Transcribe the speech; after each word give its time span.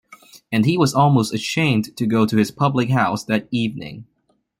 And 0.51 0.65
he 0.65 0.79
was 0.79 0.95
almost 0.95 1.31
ashamed 1.31 1.95
to 1.95 2.07
go 2.07 2.25
to 2.25 2.35
his 2.37 2.49
public-house 2.49 3.23
that 3.25 3.47
evening. 3.51 4.07